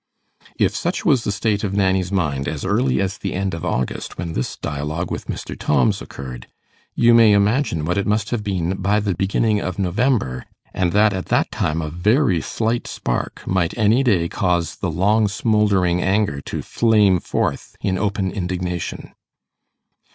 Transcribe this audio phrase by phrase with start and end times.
[0.57, 4.17] If such was the state of Nanny's mind as early as the end of August,
[4.17, 5.55] when this dialogue with Mr.
[5.55, 6.47] Tomms occurred,
[6.95, 11.13] you may imagine what it must have been by the beginning of November, and that
[11.13, 16.41] at that time a very slight spark might any day cause the long smouldering anger
[16.41, 19.13] to flame forth in open indignation.